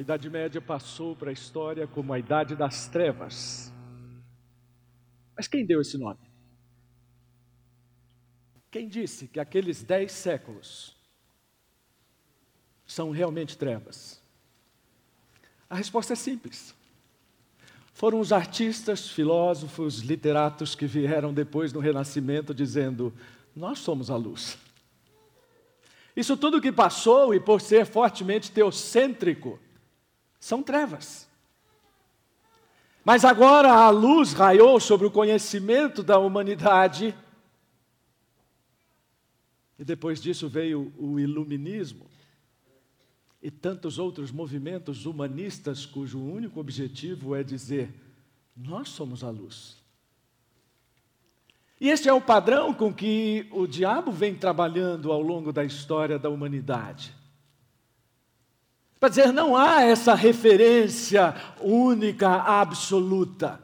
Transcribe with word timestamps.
A 0.00 0.02
Idade 0.02 0.30
Média 0.30 0.62
passou 0.62 1.14
para 1.14 1.28
a 1.28 1.32
história 1.32 1.86
como 1.86 2.10
a 2.14 2.18
Idade 2.18 2.56
das 2.56 2.88
Trevas. 2.88 3.70
Mas 5.36 5.46
quem 5.46 5.66
deu 5.66 5.78
esse 5.78 5.98
nome? 5.98 6.20
Quem 8.70 8.88
disse 8.88 9.28
que 9.28 9.38
aqueles 9.38 9.82
dez 9.82 10.12
séculos 10.12 10.96
são 12.86 13.10
realmente 13.10 13.58
trevas? 13.58 14.22
A 15.68 15.74
resposta 15.74 16.14
é 16.14 16.16
simples. 16.16 16.74
Foram 17.92 18.20
os 18.20 18.32
artistas, 18.32 19.06
filósofos, 19.06 19.98
literatos 19.98 20.74
que 20.74 20.86
vieram 20.86 21.34
depois 21.34 21.74
do 21.74 21.78
Renascimento 21.78 22.54
dizendo: 22.54 23.12
Nós 23.54 23.80
somos 23.80 24.10
a 24.10 24.16
luz. 24.16 24.56
Isso 26.16 26.38
tudo 26.38 26.58
que 26.58 26.72
passou 26.72 27.34
e 27.34 27.38
por 27.38 27.60
ser 27.60 27.84
fortemente 27.84 28.50
teocêntrico, 28.50 29.60
são 30.40 30.62
trevas. 30.62 31.28
Mas 33.04 33.24
agora 33.24 33.72
a 33.72 33.90
luz 33.90 34.32
raiou 34.32 34.80
sobre 34.80 35.06
o 35.06 35.10
conhecimento 35.10 36.02
da 36.02 36.18
humanidade. 36.18 37.14
E 39.78 39.84
depois 39.84 40.20
disso 40.20 40.48
veio 40.48 40.92
o 40.98 41.20
iluminismo 41.20 42.06
e 43.42 43.50
tantos 43.50 43.98
outros 43.98 44.30
movimentos 44.30 45.06
humanistas 45.06 45.86
cujo 45.86 46.18
único 46.18 46.60
objetivo 46.60 47.34
é 47.34 47.42
dizer: 47.42 47.94
nós 48.56 48.88
somos 48.90 49.24
a 49.24 49.30
luz. 49.30 49.78
E 51.80 51.88
este 51.88 52.10
é 52.10 52.12
o 52.12 52.20
padrão 52.20 52.74
com 52.74 52.92
que 52.92 53.46
o 53.50 53.66
diabo 53.66 54.12
vem 54.12 54.34
trabalhando 54.34 55.10
ao 55.10 55.22
longo 55.22 55.50
da 55.50 55.64
história 55.64 56.18
da 56.18 56.28
humanidade. 56.28 57.14
Para 59.00 59.08
dizer, 59.08 59.32
não 59.32 59.56
há 59.56 59.82
essa 59.82 60.14
referência 60.14 61.34
única, 61.58 62.28
absoluta. 62.28 63.58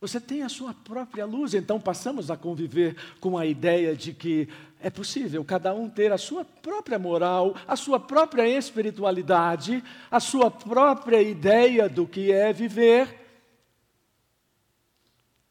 Você 0.00 0.18
tem 0.18 0.42
a 0.42 0.48
sua 0.48 0.72
própria 0.72 1.26
luz, 1.26 1.52
então 1.52 1.78
passamos 1.78 2.30
a 2.30 2.36
conviver 2.36 2.96
com 3.20 3.36
a 3.36 3.44
ideia 3.44 3.94
de 3.94 4.14
que 4.14 4.48
é 4.80 4.88
possível 4.88 5.44
cada 5.44 5.74
um 5.74 5.90
ter 5.90 6.10
a 6.10 6.16
sua 6.16 6.46
própria 6.46 6.98
moral, 6.98 7.54
a 7.68 7.76
sua 7.76 8.00
própria 8.00 8.48
espiritualidade, 8.48 9.84
a 10.10 10.18
sua 10.18 10.50
própria 10.50 11.20
ideia 11.20 11.90
do 11.90 12.06
que 12.06 12.32
é 12.32 12.54
viver, 12.54 13.20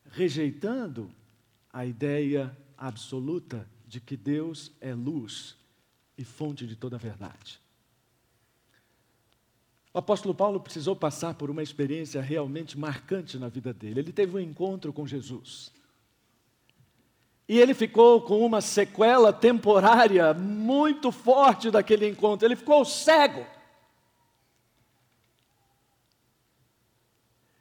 rejeitando 0.09 1.12
a 1.72 1.86
ideia 1.86 2.56
absoluta 2.75 3.69
de 3.86 4.00
que 4.00 4.17
Deus 4.17 4.72
é 4.81 4.94
luz 4.94 5.56
e 6.17 6.23
fonte 6.23 6.66
de 6.66 6.75
toda 6.75 6.95
a 6.95 6.99
verdade. 6.99 7.59
O 9.94 9.99
apóstolo 9.99 10.35
Paulo 10.35 10.59
precisou 10.59 10.95
passar 10.95 11.35
por 11.35 11.49
uma 11.49 11.63
experiência 11.63 12.22
realmente 12.22 12.77
marcante 12.77 13.38
na 13.38 13.47
vida 13.47 13.73
dele. 13.73 14.02
Ele 14.02 14.11
teve 14.11 14.35
um 14.35 14.39
encontro 14.39 14.91
com 14.91 15.07
Jesus. 15.07 15.72
E 17.47 17.59
ele 17.59 17.73
ficou 17.73 18.22
com 18.22 18.45
uma 18.45 18.59
sequela 18.59 19.31
temporária 19.31 20.33
muito 20.33 21.11
forte 21.11 21.72
daquele 21.72 22.09
encontro. 22.09 22.45
Ele 22.45 22.55
ficou 22.55 22.83
cego. 22.83 23.45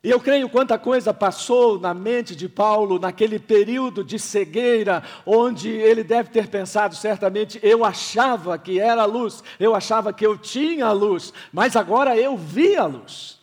E 0.04 0.10
eu 0.10 0.20
creio 0.20 0.50
quanta 0.50 0.78
coisa 0.78 1.14
passou 1.14 1.80
na 1.80 1.94
mente 1.94 2.36
de 2.36 2.46
Paulo 2.46 2.98
naquele 2.98 3.38
período 3.38 4.04
de 4.04 4.18
cegueira, 4.18 5.02
onde 5.24 5.70
ele 5.70 6.04
deve 6.04 6.28
ter 6.28 6.46
pensado 6.46 6.94
certamente: 6.94 7.58
eu 7.62 7.82
achava 7.82 8.58
que 8.58 8.78
era 8.78 9.06
luz, 9.06 9.42
eu 9.58 9.74
achava 9.74 10.12
que 10.12 10.26
eu 10.26 10.36
tinha 10.36 10.92
luz, 10.92 11.32
mas 11.50 11.74
agora 11.74 12.18
eu 12.18 12.36
vi 12.36 12.76
a 12.76 12.84
luz. 12.84 13.40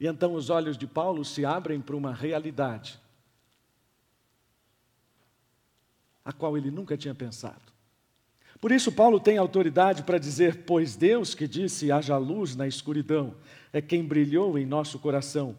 E 0.00 0.06
então 0.06 0.32
os 0.32 0.48
olhos 0.48 0.78
de 0.78 0.86
Paulo 0.86 1.22
se 1.22 1.44
abrem 1.44 1.78
para 1.78 1.94
uma 1.94 2.14
realidade, 2.14 2.98
a 6.24 6.32
qual 6.32 6.56
ele 6.56 6.70
nunca 6.70 6.96
tinha 6.96 7.14
pensado. 7.14 7.71
Por 8.62 8.70
isso, 8.70 8.92
Paulo 8.92 9.18
tem 9.18 9.38
autoridade 9.38 10.04
para 10.04 10.18
dizer: 10.18 10.62
Pois 10.64 10.94
Deus 10.94 11.34
que 11.34 11.48
disse 11.48 11.90
haja 11.90 12.16
luz 12.16 12.54
na 12.54 12.64
escuridão, 12.64 13.34
é 13.72 13.82
quem 13.82 14.04
brilhou 14.04 14.56
em 14.56 14.64
nosso 14.64 15.00
coração, 15.00 15.58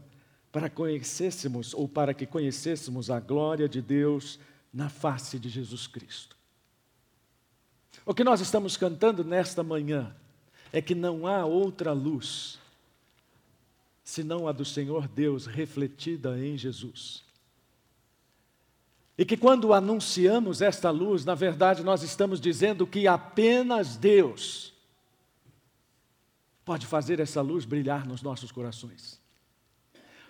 para 0.54 0.70
conhecêssemos 0.70 1.74
ou 1.74 1.86
para 1.86 2.14
que 2.14 2.26
conhecêssemos 2.26 3.10
a 3.10 3.20
glória 3.20 3.68
de 3.68 3.82
Deus 3.82 4.40
na 4.74 4.88
face 4.88 5.38
de 5.38 5.50
Jesus 5.50 5.86
Cristo. 5.86 6.38
O 8.06 8.14
que 8.14 8.24
nós 8.24 8.40
estamos 8.40 8.78
cantando 8.78 9.22
nesta 9.22 9.62
manhã 9.62 10.16
é 10.72 10.82
que 10.82 10.96
não 10.96 11.28
há 11.28 11.44
outra 11.44 11.92
luz 11.92 12.58
senão 14.02 14.48
a 14.48 14.54
do 14.54 14.64
Senhor 14.64 15.10
Deus 15.10 15.46
refletida 15.46 16.40
em 16.40 16.58
Jesus. 16.58 17.22
E 19.18 19.24
que 19.24 19.38
quando 19.38 19.74
anunciamos 19.74 20.62
esta 20.62 20.90
luz, 20.90 21.24
na 21.24 21.36
verdade 21.36 21.84
nós 21.84 22.02
estamos 22.02 22.42
dizendo 22.42 22.88
que 22.88 23.08
apenas 23.08 23.96
Deus 23.96 24.74
pode 26.66 26.88
fazer 26.88 27.20
essa 27.20 27.42
luz 27.42 27.66
brilhar 27.66 28.08
nos 28.08 28.22
nossos 28.22 28.52
corações. 28.52 29.22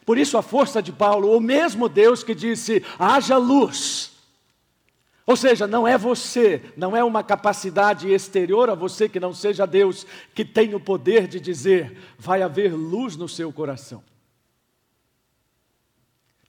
Por 0.05 0.17
isso 0.17 0.37
a 0.37 0.41
força 0.41 0.81
de 0.81 0.91
Paulo, 0.91 1.35
o 1.35 1.39
mesmo 1.39 1.87
Deus 1.87 2.23
que 2.23 2.35
disse: 2.35 2.83
haja 2.99 3.37
luz. 3.37 4.11
Ou 5.25 5.37
seja, 5.37 5.65
não 5.65 5.87
é 5.87 5.97
você, 5.97 6.61
não 6.75 6.97
é 6.97 7.01
uma 7.01 7.23
capacidade 7.23 8.11
exterior 8.11 8.69
a 8.69 8.75
você 8.75 9.07
que 9.07 9.21
não 9.21 9.33
seja 9.33 9.65
Deus 9.65 10.05
que 10.35 10.43
tem 10.43 10.75
o 10.75 10.79
poder 10.79 11.27
de 11.27 11.39
dizer: 11.39 11.97
vai 12.17 12.41
haver 12.41 12.73
luz 12.73 13.15
no 13.15 13.29
seu 13.29 13.51
coração. 13.53 14.03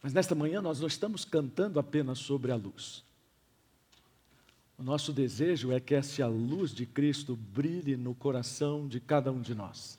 Mas 0.04 0.12
nesta 0.12 0.34
manhã 0.34 0.60
nós 0.60 0.80
não 0.80 0.86
estamos 0.86 1.24
cantando 1.24 1.80
apenas 1.80 2.18
sobre 2.18 2.52
a 2.52 2.56
luz. 2.56 3.02
O 4.76 4.82
nosso 4.82 5.14
desejo 5.14 5.72
é 5.72 5.80
que 5.80 5.94
essa 5.94 6.26
luz 6.26 6.74
de 6.74 6.84
Cristo 6.84 7.34
brilhe 7.34 7.96
no 7.96 8.14
coração 8.14 8.86
de 8.86 9.00
cada 9.00 9.32
um 9.32 9.40
de 9.40 9.54
nós. 9.54 9.98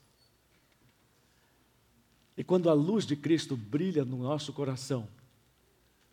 E 2.38 2.44
quando 2.44 2.70
a 2.70 2.74
luz 2.74 3.04
de 3.04 3.16
Cristo 3.16 3.58
brilha 3.58 4.06
no 4.06 4.18
nosso 4.18 4.54
coração, 4.54 5.08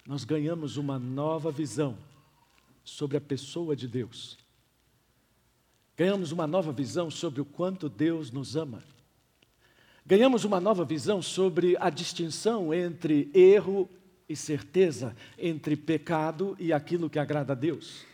nós 0.06 0.24
ganhamos 0.24 0.78
uma 0.78 0.98
nova 0.98 1.52
visão 1.52 1.98
sobre 2.82 3.18
a 3.18 3.20
pessoa 3.20 3.76
de 3.76 3.86
Deus. 3.86 4.38
Ganhamos 5.98 6.32
uma 6.32 6.46
nova 6.46 6.72
visão 6.72 7.10
sobre 7.10 7.42
o 7.42 7.44
quanto 7.44 7.90
Deus 7.90 8.30
nos 8.30 8.56
ama. 8.56 8.82
Ganhamos 10.04 10.44
uma 10.44 10.60
nova 10.60 10.84
visão 10.84 11.22
sobre 11.22 11.76
a 11.78 11.88
distinção 11.88 12.74
entre 12.74 13.30
erro 13.32 13.88
e 14.28 14.34
certeza, 14.34 15.16
entre 15.38 15.76
pecado 15.76 16.56
e 16.58 16.72
aquilo 16.72 17.08
que 17.08 17.18
agrada 17.18 17.52
a 17.52 17.56
Deus. 17.56 18.04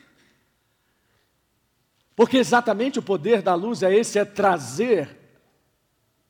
Porque 2.14 2.36
exatamente 2.36 2.98
o 2.98 3.02
poder 3.02 3.40
da 3.40 3.54
luz 3.54 3.82
é 3.82 3.94
esse: 3.94 4.18
é 4.18 4.24
trazer 4.24 5.16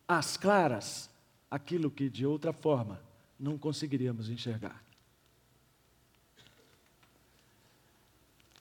às 0.06 0.36
claras 0.36 1.10
aquilo 1.50 1.90
que 1.90 2.08
de 2.08 2.24
outra 2.24 2.52
forma 2.52 3.00
não 3.38 3.58
conseguiríamos 3.58 4.28
enxergar. 4.28 4.82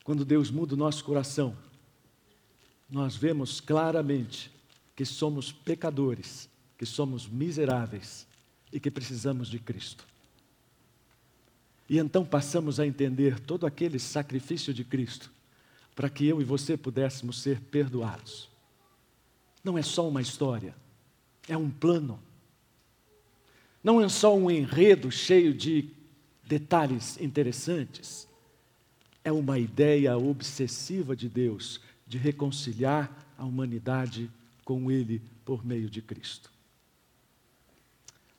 Quando 0.04 0.24
Deus 0.24 0.50
muda 0.50 0.74
o 0.74 0.78
nosso 0.78 1.04
coração, 1.04 1.56
nós 2.90 3.16
vemos 3.16 3.60
claramente 3.60 4.50
que 4.96 5.06
somos 5.06 5.52
pecadores 5.52 6.50
que 6.78 6.86
somos 6.86 7.28
miseráveis 7.28 8.28
e 8.72 8.80
que 8.80 8.92
precisamos 8.92 9.48
de 9.48 9.60
Cristo. 9.60 10.06
E 11.90 11.98
então 11.98 12.26
passamos 12.26 12.80
a 12.80 12.86
entender 12.86 13.40
todo 13.40 13.66
aquele 13.66 13.98
sacrifício 13.98 14.74
de 14.74 14.84
Cristo 14.84 15.32
para 15.96 16.10
que 16.10 16.28
eu 16.28 16.42
e 16.42 16.44
você 16.44 16.78
pudéssemos 16.78 17.42
ser 17.42 17.60
perdoados. 17.60 18.50
Não 19.64 19.78
é 19.78 19.82
só 19.82 20.08
uma 20.08 20.22
história, 20.22 20.76
é 21.48 21.58
um 21.58 21.70
plano. 21.70 22.20
Não 23.84 24.02
é 24.02 24.10
só 24.10 24.36
um 24.36 24.52
enredo 24.52 25.10
cheio 25.10 25.54
de 25.54 25.90
detalhes 26.44 27.20
interessantes. 27.20 28.28
É 29.24 29.32
uma 29.32 29.58
ideia 29.58 30.18
obsessiva 30.18 31.16
de 31.16 31.28
Deus 31.28 31.82
de 32.06 32.18
reconciliar 32.18 33.34
a 33.38 33.46
humanidade 33.46 34.30
com 34.64 34.92
Ele 34.92 35.22
por 35.44 35.66
meio 35.66 35.90
de 35.90 36.02
Cristo. 36.02 36.57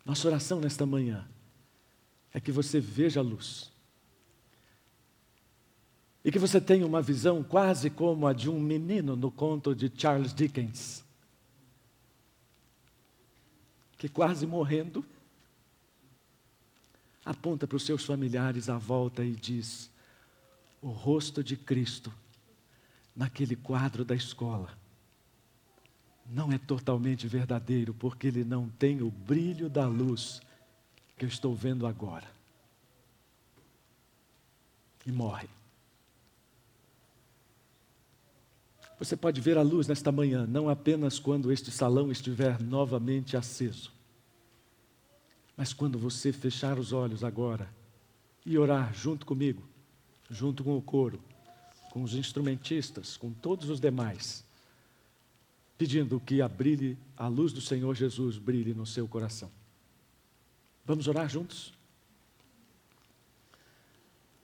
Nossa 0.08 0.26
oração 0.26 0.58
nesta 0.58 0.86
manhã 0.86 1.28
é 2.32 2.40
que 2.40 2.50
você 2.50 2.80
veja 2.80 3.20
a 3.20 3.22
luz. 3.22 3.70
E 6.24 6.32
que 6.32 6.38
você 6.38 6.58
tenha 6.58 6.86
uma 6.86 7.02
visão 7.02 7.44
quase 7.44 7.90
como 7.90 8.26
a 8.26 8.32
de 8.32 8.48
um 8.48 8.58
menino 8.58 9.14
no 9.14 9.30
conto 9.30 9.74
de 9.74 9.92
Charles 9.94 10.32
Dickens, 10.32 11.04
que 13.98 14.08
quase 14.08 14.46
morrendo, 14.46 15.04
aponta 17.22 17.66
para 17.66 17.76
os 17.76 17.84
seus 17.84 18.02
familiares 18.02 18.70
à 18.70 18.78
volta 18.78 19.22
e 19.22 19.36
diz: 19.36 19.90
O 20.80 20.88
rosto 20.88 21.44
de 21.44 21.54
Cristo 21.54 22.10
naquele 23.14 23.56
quadro 23.56 24.06
da 24.06 24.14
escola 24.14 24.74
não 26.28 26.52
é 26.52 26.58
totalmente 26.58 27.26
verdadeiro, 27.26 27.94
porque 27.94 28.26
ele 28.26 28.44
não 28.44 28.68
tem 28.68 29.00
o 29.00 29.10
brilho 29.10 29.68
da 29.70 29.86
luz 29.86 30.42
que 31.16 31.24
eu 31.24 31.28
estou 31.28 31.54
vendo 31.54 31.86
agora. 31.86 32.26
E 35.06 35.10
morre. 35.10 35.48
Você 38.98 39.16
pode 39.16 39.40
ver 39.40 39.56
a 39.56 39.62
luz 39.62 39.86
nesta 39.86 40.12
manhã, 40.12 40.46
não 40.46 40.68
apenas 40.68 41.18
quando 41.18 41.52
este 41.52 41.70
salão 41.70 42.10
estiver 42.10 42.60
novamente 42.60 43.36
aceso, 43.36 43.92
mas 45.56 45.72
quando 45.72 45.98
você 45.98 46.32
fechar 46.32 46.78
os 46.78 46.92
olhos 46.92 47.22
agora 47.22 47.68
e 48.44 48.58
orar 48.58 48.92
junto 48.92 49.24
comigo, 49.24 49.62
junto 50.28 50.64
com 50.64 50.76
o 50.76 50.82
coro, 50.82 51.22
com 51.90 52.02
os 52.02 52.14
instrumentistas, 52.14 53.16
com 53.16 53.32
todos 53.32 53.70
os 53.70 53.80
demais 53.80 54.44
pedindo 55.78 56.18
que 56.18 56.42
a, 56.42 56.48
brilhe, 56.48 56.98
a 57.16 57.28
luz 57.28 57.52
do 57.52 57.60
Senhor 57.60 57.94
Jesus 57.94 58.36
brilhe 58.36 58.74
no 58.74 58.84
seu 58.84 59.06
coração. 59.06 59.48
Vamos 60.84 61.06
orar 61.06 61.28
juntos? 61.28 61.72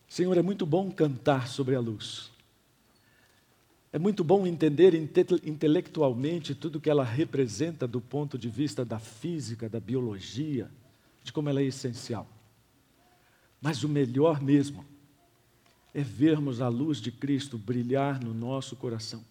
Senhor, 0.08 0.38
é 0.38 0.42
muito 0.42 0.64
bom 0.64 0.92
cantar 0.92 1.48
sobre 1.48 1.74
a 1.74 1.80
luz. 1.80 2.30
É 3.92 3.98
muito 3.98 4.22
bom 4.22 4.46
entender 4.46 4.94
inte 4.94 5.26
intelectualmente 5.44 6.54
tudo 6.54 6.80
que 6.80 6.90
ela 6.90 7.04
representa 7.04 7.86
do 7.86 8.00
ponto 8.00 8.38
de 8.38 8.48
vista 8.48 8.84
da 8.84 9.00
física, 9.00 9.68
da 9.68 9.80
biologia, 9.80 10.70
de 11.24 11.32
como 11.32 11.48
ela 11.48 11.60
é 11.60 11.64
essencial. 11.64 12.28
Mas 13.60 13.82
o 13.82 13.88
melhor 13.88 14.40
mesmo 14.40 14.84
é 15.92 16.02
vermos 16.02 16.60
a 16.60 16.68
luz 16.68 16.98
de 16.98 17.10
Cristo 17.10 17.58
brilhar 17.58 18.22
no 18.22 18.34
nosso 18.34 18.76
coração 18.76 19.24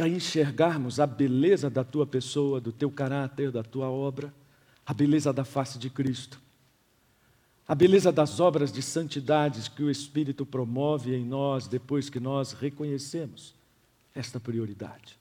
para 0.00 0.08
enxergarmos 0.08 0.98
a 0.98 1.06
beleza 1.06 1.68
da 1.68 1.84
tua 1.84 2.06
pessoa, 2.06 2.58
do 2.58 2.72
teu 2.72 2.90
caráter, 2.90 3.52
da 3.52 3.62
tua 3.62 3.90
obra, 3.90 4.32
a 4.86 4.94
beleza 4.94 5.30
da 5.30 5.44
face 5.44 5.78
de 5.78 5.90
Cristo, 5.90 6.40
a 7.68 7.74
beleza 7.74 8.10
das 8.10 8.40
obras 8.40 8.72
de 8.72 8.80
santidades 8.80 9.68
que 9.68 9.82
o 9.82 9.90
Espírito 9.90 10.46
promove 10.46 11.14
em 11.14 11.22
nós 11.22 11.68
depois 11.68 12.08
que 12.08 12.18
nós 12.18 12.52
reconhecemos 12.52 13.54
esta 14.14 14.40
prioridade. 14.40 15.18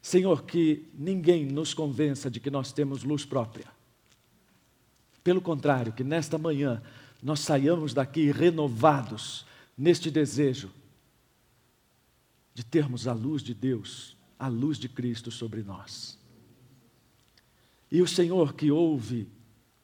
Senhor, 0.00 0.44
que 0.44 0.88
ninguém 0.94 1.44
nos 1.44 1.74
convença 1.74 2.30
de 2.30 2.40
que 2.40 2.50
nós 2.50 2.72
temos 2.72 3.04
luz 3.04 3.26
própria. 3.26 3.66
Pelo 5.22 5.42
contrário, 5.42 5.92
que 5.92 6.02
nesta 6.02 6.38
manhã 6.38 6.80
nós 7.22 7.40
saiamos 7.40 7.92
daqui 7.92 8.32
renovados 8.32 9.44
neste 9.76 10.10
desejo 10.10 10.70
de 12.54 12.64
termos 12.64 13.06
a 13.06 13.12
luz 13.12 13.42
de 13.42 13.54
Deus, 13.54 14.16
a 14.38 14.48
luz 14.48 14.78
de 14.78 14.88
Cristo 14.88 15.30
sobre 15.30 15.62
nós. 15.62 16.18
E 17.90 18.00
o 18.02 18.08
Senhor 18.08 18.54
que 18.54 18.70
ouve 18.70 19.28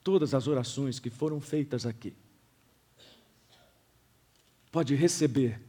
todas 0.03 0.33
as 0.33 0.47
orações 0.47 0.99
que 0.99 1.09
foram 1.09 1.39
feitas 1.39 1.85
aqui, 1.85 2.13
pode 4.71 4.95
receber 4.95 5.61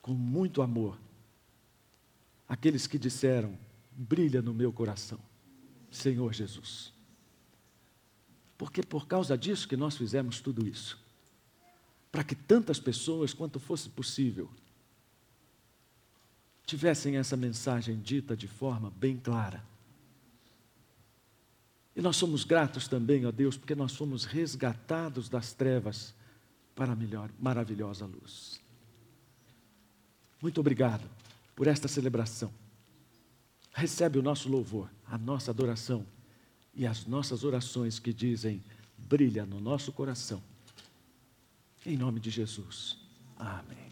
com 0.00 0.12
muito 0.12 0.62
amor 0.62 0.98
aqueles 2.48 2.86
que 2.86 2.98
disseram: 2.98 3.58
brilha 3.92 4.40
no 4.40 4.54
meu 4.54 4.72
coração, 4.72 5.18
Senhor 5.90 6.32
Jesus. 6.32 6.92
Porque 8.58 8.82
por 8.82 9.06
causa 9.06 9.36
disso 9.36 9.68
que 9.68 9.76
nós 9.76 9.96
fizemos 9.96 10.40
tudo 10.40 10.66
isso. 10.66 10.98
Para 12.10 12.24
que 12.24 12.34
tantas 12.34 12.80
pessoas 12.80 13.34
quanto 13.34 13.60
fosse 13.60 13.88
possível 13.90 14.48
tivessem 16.66 17.16
essa 17.16 17.36
mensagem 17.36 17.98
dita 18.00 18.36
de 18.36 18.48
forma 18.48 18.92
bem 18.98 19.16
clara. 19.16 19.62
E 21.94 22.02
nós 22.02 22.16
somos 22.16 22.44
gratos 22.44 22.88
também, 22.88 23.24
ó 23.24 23.32
Deus, 23.32 23.56
porque 23.56 23.74
nós 23.74 23.94
fomos 23.94 24.24
resgatados 24.24 25.28
das 25.28 25.54
trevas 25.54 26.12
para 26.74 26.92
a 26.92 26.96
melhor, 26.96 27.30
maravilhosa 27.40 28.04
luz. 28.04 28.60
Muito 30.42 30.60
obrigado 30.60 31.08
por 31.54 31.66
esta 31.66 31.88
celebração. 31.88 32.52
Recebe 33.72 34.18
o 34.18 34.22
nosso 34.22 34.48
louvor, 34.48 34.90
a 35.06 35.16
nossa 35.16 35.50
adoração 35.50 36.04
e 36.74 36.86
as 36.86 37.06
nossas 37.06 37.44
orações 37.44 37.98
que 37.98 38.12
dizem: 38.12 38.62
brilha 38.98 39.46
no 39.46 39.60
nosso 39.60 39.90
coração. 39.92 40.42
Em 41.84 41.96
nome 41.96 42.20
de 42.20 42.28
Jesus. 42.28 42.98
Amém. 43.38 43.85